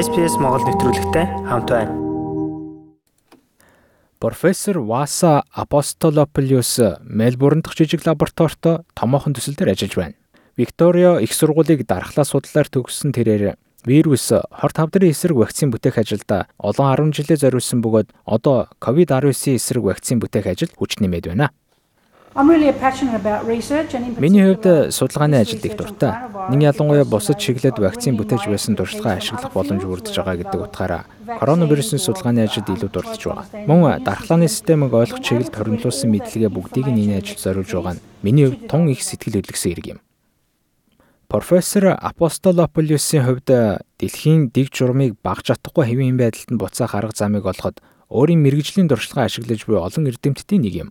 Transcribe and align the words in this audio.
SPS 0.00 0.40
Монгол 0.40 0.64
нэвтрүүлэгтэй 0.64 1.26
хамт 1.44 1.68
байна. 1.68 1.92
Профессор 4.16 4.80
Васа 4.80 5.44
Апостолополиус 5.52 7.04
Мельбурн 7.04 7.60
дахь 7.60 7.76
жижиг 7.76 8.06
лабораторид 8.08 8.88
томоохон 8.96 9.36
төсөл 9.36 9.60
дээр 9.60 9.76
ажиллаж 9.76 9.96
байна. 10.00 10.16
Викторио 10.56 11.20
их 11.20 11.36
сургуулийг 11.36 11.84
дархлаа 11.84 12.24
судлаар 12.24 12.72
төгссөн 12.72 13.12
тэрээр 13.12 13.60
вирус 13.84 14.32
хорт 14.32 14.80
хавдрын 14.80 15.12
эсрэг 15.12 15.36
вакцин 15.36 15.68
бүтээх 15.68 16.00
ажилда 16.00 16.48
олон 16.56 17.12
10 17.12 17.20
жилээ 17.20 17.36
зориулсан 17.36 17.84
бөгөөд 17.84 18.08
одоо 18.24 18.72
COVID-19 18.80 19.60
эсрэг 19.60 19.84
вакцин 19.84 20.16
бүтээх 20.16 20.48
ажил 20.48 20.72
хүч 20.80 20.96
нэмээд 21.04 21.28
байна. 21.28 21.52
Миний 24.20 24.44
хувьд 24.46 24.94
судалгааны 24.94 25.42
ажилд 25.42 25.64
их 25.66 25.76
дуртай. 25.76 26.14
Нэг 26.50 26.62
ялангуяа 26.62 27.04
бусад 27.04 27.42
чиглэлд 27.42 27.82
вакцин 27.82 28.14
бүтээж 28.14 28.46
байсан 28.46 28.78
туршлагаа 28.78 29.18
ашиглах 29.18 29.50
боломж 29.50 29.82
бүрдэж 29.82 30.14
байгаа 30.14 30.38
гэдэг 30.38 30.60
утгаараа 30.62 31.10
коронавирусын 31.26 31.98
судалгааны 31.98 32.46
ажилд 32.46 32.70
илүү 32.70 32.90
дурдж 32.94 33.26
байгаа. 33.26 33.66
Мөн 33.66 34.06
дархлааны 34.06 34.46
системийг 34.46 34.94
ойлгох 34.94 35.26
чиглэлд 35.26 35.58
хоригдлуулсан 35.58 36.06
мэдлэгээ 36.06 36.54
бүгдийг 36.54 36.86
нь 36.86 37.02
энэ 37.10 37.18
ажилд 37.18 37.42
зориулж 37.42 37.74
байгаа 37.74 37.94
нь 37.98 38.04
миний 38.22 38.46
хувьд 38.46 38.70
тун 38.70 38.86
их 38.94 39.02
сэтгэл 39.02 39.42
хөдлөсөн 39.42 39.70
хэрэг 39.74 39.86
юм. 39.98 40.00
Профессор 41.26 41.98
Апостолополиусын 41.98 43.26
хувьд 43.26 43.50
дэлхийн 43.98 44.54
дэг 44.54 44.70
журмыг 44.70 45.18
багж 45.18 45.50
чадахгүй 45.50 45.82
хэвийн 45.82 46.14
байдалд 46.14 46.54
нь 46.54 46.62
буцаах 46.62 46.94
арга 46.94 47.10
замыг 47.10 47.42
олоход 47.42 47.82
өөрийн 48.06 48.38
мэрэгжлийн 48.38 48.86
туршлагаа 48.86 49.26
ашиглаж 49.26 49.66
буй 49.66 49.78
олон 49.82 50.06
эрдэмтдийн 50.06 50.62
нэг 50.62 50.74
юм. 50.86 50.90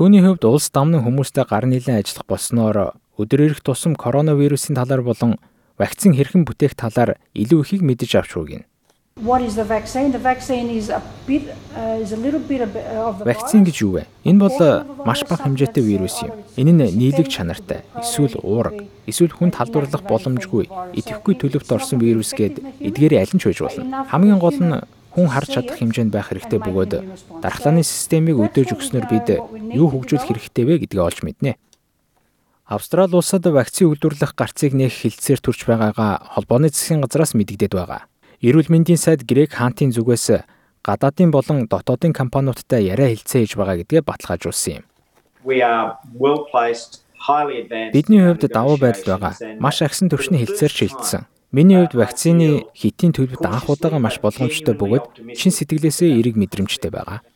Түүний 0.00 0.24
хувьд 0.24 0.48
улс 0.48 0.72
дамны 0.72 1.04
хүмүүстэй 1.04 1.44
гар 1.44 1.68
нийлэн 1.68 2.00
ажиллах 2.00 2.24
болсноор 2.24 2.76
өдөр 3.20 3.52
ирэх 3.52 3.60
тусам 3.60 3.92
коронавирусын 3.92 4.72
талаар 4.72 5.04
болон 5.04 5.36
вакцин 5.76 6.16
хэрхэн 6.16 6.48
бүтээх 6.48 6.72
талаар 6.72 7.20
илүү 7.36 7.60
ихийг 7.60 7.84
мэдэж 7.84 8.16
авч 8.16 8.32
юм. 8.32 8.64
What 9.20 9.44
is 9.44 9.60
the 9.60 9.64
vaccine? 9.68 10.08
The 10.08 10.16
vaccine 10.16 10.72
is 10.72 10.88
a 10.88 11.04
bit 11.28 11.52
uh, 11.76 12.00
is 12.00 12.16
a 12.16 12.16
little 12.16 12.40
bit 12.40 12.64
of 12.64 12.72
the 12.72 13.28
Вакцин 13.28 13.60
гэж 13.60 13.76
юу 13.84 14.00
вэ? 14.00 14.08
Энэ 14.24 14.40
бол 14.40 14.56
маш 15.04 15.20
бага 15.28 15.44
хэмжээтэй 15.44 15.84
вирус 15.84 16.16
юм. 16.24 16.32
Энэ 16.56 16.72
нь 16.72 16.96
нийлэг 16.96 17.28
чанартай, 17.28 17.84
эсвэл 18.00 18.40
уурга, 18.40 18.88
эсвэл 19.04 19.36
хүн 19.36 19.52
талдварлах 19.52 20.00
боломжгүй, 20.08 20.96
идэвхгүй 20.96 21.36
төлөвт 21.36 21.68
орсон 21.76 22.00
вирус 22.00 22.32
гээд 22.32 22.80
эдгээрээ 22.80 23.20
аль 23.20 23.34
нь 23.36 23.40
ч 23.42 23.52
байж 23.52 23.60
болно. 23.60 24.08
Хамгийн 24.08 24.40
гол 24.40 24.56
нь 24.56 24.80
хүн 25.14 25.26
харж 25.30 25.48
чадах 25.58 25.78
хэмжээнд 25.78 26.12
байх 26.14 26.30
хэрэгтэй 26.30 26.60
бөгөөд 26.62 26.92
дархлааны 27.42 27.82
системийг 27.82 28.38
өдөөж 28.38 28.68
өгснөөр 28.74 29.06
бид 29.10 29.28
юу 29.74 29.90
хөгжүүлэх 29.90 30.28
хэрэгтэй 30.30 30.64
вэ 30.66 30.74
гэдгийг 30.86 31.02
олж 31.02 31.18
мэднэ. 31.26 31.58
Австрали 32.70 33.18
улсад 33.18 33.42
вакцины 33.42 33.90
үйлдвэрлэх 33.90 34.38
гарцыг 34.38 34.78
нээх 34.78 34.94
хилцээр 35.02 35.42
төрж 35.42 35.66
байгаагаа 35.66 36.38
холбооны 36.38 36.70
засгийн 36.70 37.02
газраас 37.02 37.34
мэдэгдээд 37.34 37.74
байгаа. 37.74 38.06
Эрүүл 38.38 38.70
мэндийн 38.70 38.94
сайд 38.94 39.26
Грек 39.26 39.58
хаантын 39.58 39.90
зүгээс 39.90 40.46
гадаадын 40.86 41.34
болон 41.34 41.66
дотоодын 41.66 42.14
компаниудтай 42.14 42.86
яриа 42.86 43.10
хэлцээ 43.10 43.42
хийж 43.42 43.58
байгаа 43.58 43.82
гэдгээ 43.82 44.06
баталгаажуулсан 44.06 44.80
юм. 44.80 44.84
Бидний 47.92 48.22
хувьд 48.24 48.48
давуу 48.48 48.78
байдал 48.80 49.18
байгаа. 49.18 49.34
Маш 49.60 49.82
агсан 49.82 50.08
төвчний 50.08 50.40
хэлцээр 50.40 50.72
шилжсэн. 50.72 51.26
Миний 51.50 51.82
хувьд 51.82 51.98
вакцины 51.98 52.70
хитийн 52.78 53.10
төлөвт 53.10 53.42
анх 53.42 53.66
удаага 53.66 53.98
маш 53.98 54.22
болгоомжтой 54.22 54.78
бөгөөд 54.78 55.34
чин 55.34 55.50
сэтгэлээсээ 55.50 56.14
эерэг 56.14 56.38
мэдрэмжтэй 56.38 56.94
байгаа. 56.94 57.26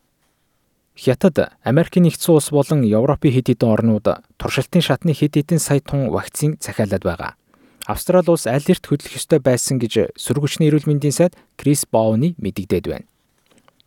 Хятад, 0.95 1.51
Америк 1.67 1.99
нэгдсэн 1.99 2.39
улс 2.39 2.55
болон 2.55 2.87
Европын 2.87 3.35
хэд 3.35 3.51
хэдэн 3.51 3.75
орнууд 3.75 4.07
туршилтын 4.39 4.87
шатны 4.87 5.11
хэд 5.11 5.35
хэдэн 5.35 5.59
сая 5.59 5.83
тонн 5.83 6.15
вакцин 6.15 6.55
захиалаад 6.63 7.03
байгаа. 7.03 7.35
Австрали 7.91 8.31
улс 8.31 8.47
аль 8.47 8.63
эрт 8.63 8.87
хөдлөх 8.87 9.19
ёстой 9.19 9.43
байсан 9.43 9.83
гэж 9.83 10.15
сөргөчний 10.15 10.71
эрүүл 10.71 10.87
мэндийн 10.87 11.11
сайд 11.11 11.35
Крис 11.59 11.83
Бауны 11.83 12.39
мэдэгдээд 12.39 12.87
байна. 12.87 13.11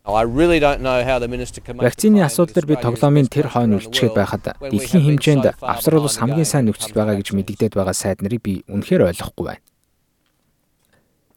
Вакцины 0.03 2.19
асуудал 2.19 2.55
дээр 2.55 2.67
би 2.67 2.75
тоглоомын 2.75 3.31
тэр 3.31 3.47
хойно 3.47 3.79
үлчгээд 3.79 4.11
байхад 4.11 4.59
дэлхийн 4.59 5.07
хэмжээнд 5.07 5.63
Австрали 5.63 6.03
улс 6.03 6.19
хамгийн 6.19 6.47
сайн 6.47 6.67
нөхцөл 6.67 6.91
байгаа 6.91 7.16
гэж 7.16 7.31
мэдэгдээд 7.31 7.79
байгаа 7.79 7.95
сайд 7.95 8.19
нарыг 8.19 8.43
би 8.43 8.67
үнэхээр 8.67 9.07
ойлгохгүй 9.07 9.55
байна. 9.55 9.63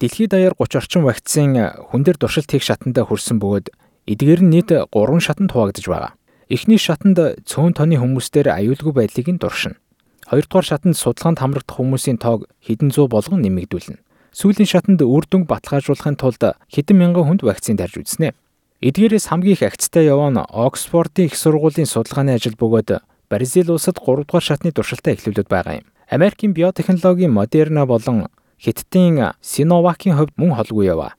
Дэлхийд 0.01 0.33
даяар 0.33 0.55
30 0.57 0.81
орчим 0.81 1.05
вакцин 1.05 1.61
хүн 1.93 2.01
дээр 2.01 2.17
туршилт 2.17 2.49
хийх 2.49 2.65
шатанда 2.65 3.05
хүрсэн 3.05 3.37
бөгөөд 3.37 3.69
эдгээр 4.09 4.41
нь 4.41 4.49
нийт 4.49 4.73
3 4.73 4.89
шатанд 5.21 5.53
хуваагдж 5.53 5.85
байгаа. 5.93 6.17
Эхний 6.49 6.81
шатанд 6.81 7.21
цөөн 7.45 7.77
тооны 7.77 8.01
хүмүүстээр 8.01 8.49
аюулгүй 8.49 8.97
байдлыг 8.97 9.29
нь 9.29 9.37
дуршина. 9.37 9.77
Хоёрдугаар 10.25 10.65
шатанд 10.65 10.97
судалгаанд 10.97 11.45
хамрагдах 11.45 11.77
хүмүүсийн 11.77 12.17
тоог 12.17 12.49
хэдэн 12.65 12.97
зуун 12.97 13.13
болгон 13.13 13.45
нэмэгдүүлнэ. 13.45 14.01
Сүүлийн 14.33 14.73
шатанд 14.73 15.05
үр 15.05 15.29
дүнг 15.29 15.45
баталгаажуулахын 15.45 16.17
тулд 16.17 16.49
хэдэн 16.73 16.97
мянган 16.97 17.29
хүнд 17.29 17.45
вакцин 17.45 17.77
тарж 17.77 18.01
үзнэ. 18.01 18.33
Эдгээрээс 18.81 19.29
хамгийн 19.29 19.61
их 19.61 19.69
агцтай 19.69 20.09
яваа 20.09 20.33
нь 20.33 20.41
Оксфордын 20.41 21.29
их 21.29 21.37
сургуулийн 21.37 21.85
судалгааны 21.85 22.41
ажил 22.41 22.57
бөгөөд 22.57 23.05
Бразил 23.29 23.69
улсад 23.77 24.01
3 24.01 24.25
дугаар 24.25 24.49
шатны 24.49 24.73
туршилтаа 24.73 25.13
эхлүүлээд 25.13 25.53
байгаа 25.53 25.85
юм. 25.85 25.87
Америкийн 26.09 26.57
биотехнологийн 26.57 27.29
Moderna 27.29 27.85
болон 27.85 28.33
Хятадын 28.61 29.33
Sinovac-ийн 29.41 30.21
хувьд 30.21 30.37
мөн 30.37 30.53
холгүй 30.53 30.93
яваа. 30.93 31.17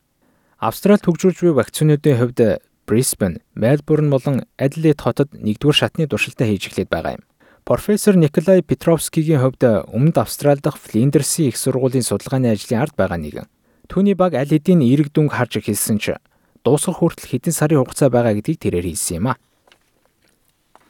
Австралид 0.62 1.02
хөгжүүлж 1.02 1.42
буй 1.42 1.54
вакцинуудын 1.58 2.18
хувьд 2.22 2.40
Brisbane, 2.86 3.42
Melbourne 3.58 4.14
болон 4.14 4.46
Adelaide 4.62 5.02
хотод 5.02 5.34
нэгдүгээр 5.34 5.74
шатны 5.74 6.06
туршилтаа 6.06 6.46
хийж 6.46 6.70
эхлээд 6.70 6.94
байгаа 6.94 7.18
юм. 7.18 7.26
Профессор 7.66 8.14
Николай 8.14 8.62
Петровскигийн 8.62 9.42
хувьд 9.42 9.90
өмнөд 9.90 10.22
Австрали 10.22 10.62
дахь 10.62 10.78
Флиндерсийн 10.78 11.50
их 11.50 11.58
сургуулийн 11.58 12.06
судалгааны 12.06 12.54
ажлын 12.54 12.86
ард 12.86 12.94
байгаа 12.94 13.18
нэгэн. 13.18 13.50
Түүний 13.90 14.14
баг 14.14 14.38
аль 14.38 14.54
хэдийн 14.54 14.86
эерэг 14.86 15.10
дүнг 15.10 15.34
харж 15.34 15.66
эхэлсэн 15.66 15.98
ч 15.98 16.14
дуусах 16.62 17.02
хүртэл 17.02 17.26
хэдэн 17.26 17.54
сарын 17.58 17.82
хугацаа 17.82 18.14
байгаа 18.14 18.38
гэдгийг 18.38 18.62
тэрээр 18.62 18.86
хэлсэн 18.94 19.18
юм 19.18 19.34
а 19.34 19.42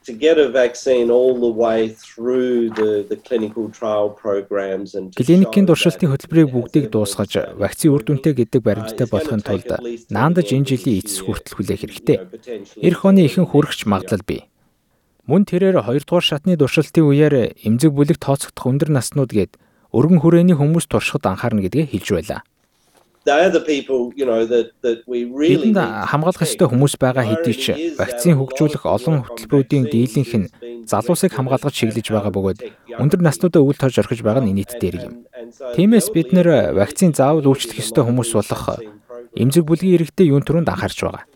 to 0.06 0.14
get 0.14 0.38
a 0.38 0.50
vaccine 0.50 1.12
all 1.12 1.36
the 1.38 1.54
way 1.64 1.90
through 1.90 2.70
the 2.80 3.06
the 3.12 3.18
clinical 3.28 3.70
trial 3.70 4.10
programs 4.10 4.96
and 4.98 5.14
клиникийн 5.14 5.70
туршилтын 5.70 6.10
хөтөлбөрийг 6.10 6.50
бүгдийг 6.50 6.86
дуусгаж 6.90 7.38
вакцины 7.62 7.94
үр 7.94 8.04
дүнтэй 8.06 8.34
гэдэг 8.34 8.62
баримттай 8.66 9.08
болохын 9.08 9.46
тулд 9.46 9.70
наандаж 10.10 10.48
энэ 10.58 10.66
жилийн 10.66 11.06
эцэс 11.06 11.22
хүртэл 11.22 11.56
хүлээх 11.56 11.82
хэрэгтэй. 11.86 12.18
Ирэх 12.82 13.02
оны 13.06 13.22
ихэнх 13.30 13.54
хүрэгч 13.54 13.86
магадлал 13.86 14.26
бий. 14.26 14.50
Мөн 15.30 15.46
тэрээр 15.46 15.86
2 15.86 16.02
дугаар 16.02 16.26
шатны 16.26 16.58
туршилтын 16.58 17.06
үеэр 17.06 17.54
эмзэг 17.62 17.94
бүлэг 17.94 18.18
тооцогдох 18.18 18.66
өндөр 18.66 18.90
наснууд 18.90 19.30
гээд 19.30 19.54
өргөн 19.94 20.18
хүрээний 20.18 20.58
хүмүүс 20.58 20.90
туршихад 20.90 21.30
анхаарна 21.30 21.62
гэдгээ 21.62 21.94
хэлж 21.94 22.08
байлаа. 22.10 22.42
Бидэнд 25.42 25.78
хамгаалах 26.10 26.42
ёстой 26.42 26.68
хүмүүс 26.74 26.98
байгаа 26.98 27.22
хэдий 27.22 27.54
ч 27.54 27.66
вакцины 27.94 28.34
хөгжүүлэх 28.34 28.82
олон 28.82 29.22
хөтөлбөрүүдийн 29.30 29.86
дийлэнх 29.94 30.34
нь 30.42 30.50
залуусыг 30.90 31.30
хамгаалгаж 31.30 31.70
чиглэж 31.70 32.10
байгаа 32.10 32.34
бөгөөд 32.34 32.60
өндөр 32.98 33.22
наснуудаа 33.22 33.62
үйл 33.62 33.78
тож 33.78 33.94
орхиж 34.02 34.26
байгаа 34.26 34.42
нь 34.42 34.58
нийт 34.58 34.74
дээр 34.82 35.06
юм. 35.06 35.14
Тиймээс 35.78 36.10
бид 36.10 36.34
нэр 36.34 36.74
вакцины 36.74 37.14
заавал 37.14 37.46
үйлчлэх 37.46 37.86
ёстой 37.86 38.10
хүмүүс 38.10 38.34
болох 38.34 38.82
эмзэг 39.38 39.70
бүлгийн 39.70 40.02
иргэдэд 40.02 40.26
юун 40.26 40.42
төрөнд 40.42 40.74
анхаарч 40.74 41.00
байгаа. 41.06 41.30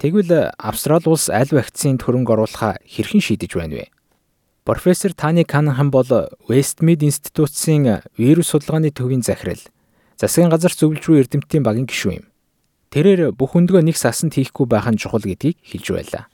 Тэгвэл 0.00 0.56
Австрали 0.56 1.06
улс 1.12 1.28
аль 1.28 1.52
вакцинд 1.52 2.02
хөрөнгө 2.02 2.32
оруулахаа 2.34 2.80
хэрхэн 2.82 3.20
шийдэж 3.20 3.52
байна 3.54 3.84
вэ? 3.84 3.92
Профессор 4.64 5.12
Тани 5.14 5.44
Канхан 5.44 5.90
бол 5.92 6.08
Westmead 6.48 7.04
Институтын 7.06 8.02
вирус 8.18 8.50
судалгааны 8.50 8.90
төвийн 8.90 9.22
захирал 9.22 9.62
засгийн 10.22 10.54
газар 10.54 10.70
зөвлөж 10.70 11.02
буй 11.02 11.18
эрдэмтдийн 11.26 11.66
багийн 11.66 11.90
гишүүн 11.90 12.22
юм. 12.22 12.26
Тэрээр 12.94 13.34
бүх 13.34 13.58
өндгөө 13.58 13.82
нэг 13.82 13.98
сасанд 13.98 14.38
хийхгүй 14.38 14.70
байх 14.70 14.86
нь 14.86 15.00
чухал 15.02 15.26
гэдгийг 15.26 15.58
хэлж 15.66 15.86
байлаа. 15.90 16.30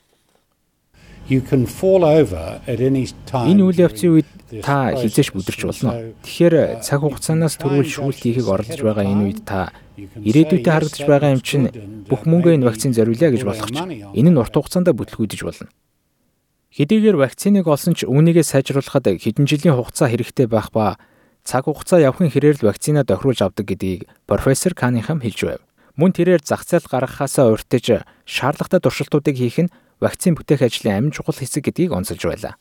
Энэ 3.48 3.62
үйл 3.64 3.84
явцын 3.84 4.12
үед 4.16 4.28
та 4.64 4.92
хизээш 4.96 5.32
бүдэрч 5.32 5.60
болно. 5.64 6.12
Тэгэхээр 6.24 6.80
цаг 6.80 7.00
хугацаанаас 7.04 7.60
төрүүл 7.60 7.84
шүүлт 7.84 8.20
хийхийг 8.24 8.48
оролдож 8.48 8.80
байгаа 8.80 9.04
энэ 9.04 9.24
үед 9.28 9.40
та 9.44 9.72
ирээдүйдээ 9.96 10.72
харагдаж 10.72 11.04
байгаа 11.04 11.36
юм 11.36 11.42
чинь 11.44 11.68
бүх 12.08 12.24
мөнгөө 12.24 12.56
энэ 12.56 12.64
вакцин 12.64 12.96
зориулъя 12.96 13.28
гэж 13.28 13.44
болох 13.44 13.68
ч 13.68 13.76
энэ 13.76 14.30
нь 14.32 14.40
урт 14.40 14.56
хугацаанд 14.56 14.88
бүтлгүүдэж 14.88 15.40
болно. 15.44 15.68
Хэдийгээр 16.72 17.16
вакциныг 17.20 17.68
олсон 17.68 17.92
ч 17.92 18.08
үүнийгээ 18.08 18.44
сайжруулахад 18.48 19.20
хэдэн 19.20 19.44
жилийн 19.44 19.76
хугацаа 19.76 20.08
хэрэгтэй 20.08 20.48
байх 20.48 20.72
ба 20.72 20.96
цаг 21.44 21.64
хугацаа 21.66 22.00
явахын 22.02 22.30
хэрээр 22.30 22.62
л 22.62 22.66
вакцина 22.68 23.04
тохируулж 23.04 23.40
авдаг 23.42 23.66
гэдгийг 23.66 24.08
профессор 24.26 24.74
Канихам 24.74 25.20
хэлж 25.20 25.40
байв. 25.44 25.60
Мөн 25.98 26.14
тэрээр 26.14 26.42
зах 26.46 26.62
зээл 26.62 26.86
гаргахаасаа 26.86 27.50
урьдчилж 27.50 28.06
шаардлагатай 28.22 28.80
туршилтуудыг 28.80 29.34
хийх 29.34 29.58
нь 29.66 29.72
вакцин 29.98 30.38
бүтээх 30.38 30.62
ажлын 30.62 31.10
амин 31.10 31.12
чухал 31.14 31.34
хэсэг 31.34 31.66
гэдгийг 31.66 31.90
онцолж 31.90 32.22
байлаа. 32.22 32.54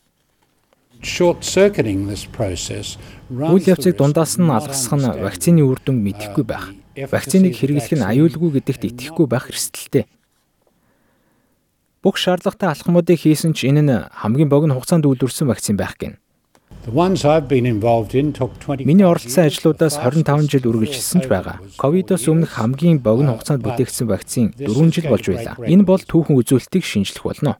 Үйл 3.29 3.69
явцыг 3.69 3.93
дундаас 3.97 4.41
нь 4.41 4.49
алгасах 4.49 4.97
нь 4.97 5.05
вакцины 5.21 5.61
үр 5.61 5.77
дүнг 5.77 6.01
мэдэхгүй 6.01 6.45
байх. 6.45 6.73
Вакциныг 6.97 7.53
хэрэглэх 7.53 7.93
нь 7.93 8.01
аюулгүй 8.01 8.57
гэдэгт 8.57 8.89
итгэхгүй 8.89 9.27
байх 9.29 9.53
эрсдэлтэй. 9.53 10.09
Бүх 12.01 12.17
шаардлагатай 12.17 12.73
алхмуудыг 12.73 13.21
хийсэн 13.21 13.53
ч 13.53 13.69
энэ 13.69 13.85
нь 13.85 13.93
хамгийн 13.93 14.49
богино 14.49 14.73
хугацаанд 14.73 15.05
үйлдвэрсэн 15.05 15.45
вакцин 15.45 15.77
байх 15.77 15.93
гин. 16.01 16.17
Миний 18.87 19.03
оролцсон 19.03 19.43
ажлуудаас 19.51 19.99
25 19.99 20.47
жил 20.47 20.71
үргэлжилсэн 20.71 21.19
ч 21.19 21.27
байгаа. 21.27 21.59
Ковидос 21.75 22.31
өмнөх 22.31 22.55
хамгийн 22.55 23.03
богино 23.03 23.35
хугацаанд 23.35 23.59
бүтээгдсэн 23.67 24.07
вакцин 24.07 24.55
4 24.55 24.71
жил 24.95 25.11
болж 25.11 25.27
байлаа. 25.27 25.59
Энэ 25.67 25.83
бол 25.83 25.99
түүхэн 25.99 26.39
үзүүлэлтийг 26.39 26.87
шинжлэх 26.87 27.27
болно. 27.27 27.59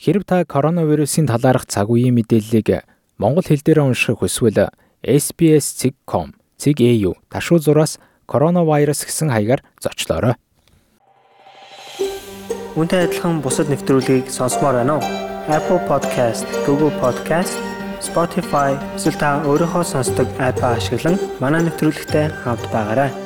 Хэрв 0.00 0.24
та 0.24 0.48
коронавирусын 0.48 1.28
талаарх 1.28 1.68
цаг 1.68 1.92
үеийн 1.92 2.16
мэдээллийг 2.16 2.88
монгол 3.20 3.44
хэл 3.44 3.60
дээр 3.60 3.92
унших 3.92 4.24
хүсвэл 4.24 4.72
SBS.com 5.04 6.32
цэг.eu 6.56 7.12
ташуу 7.28 7.60
зураас 7.60 8.00
коронавирус 8.24 9.04
гэсэн 9.04 9.28
хаягаар 9.32 9.60
зочлоорой. 9.84 10.40
Үүнтэй 12.76 13.08
адилхан 13.08 13.40
бусад 13.40 13.68
нэвтрүүлгийг 13.72 14.28
сонсомоор 14.28 14.80
байна 14.80 15.00
уу? 15.00 15.25
Apple 15.48 15.78
Podcast, 15.86 16.46
Google 16.66 16.90
Podcast, 16.98 17.54
Spotify 18.02 18.74
эсвэл 18.98 19.18
та 19.20 19.28
өөрийнхөө 19.46 19.84
сонсдог 19.86 20.26
апп 20.42 20.58
ашиглан 20.66 21.16
манай 21.38 21.62
нэвтрүүлэгтэй 21.66 22.26
хавд 22.42 22.66
байгаарай. 22.74 23.25